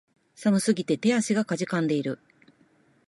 [0.33, 2.17] 寒すぎて手足が悴んでいる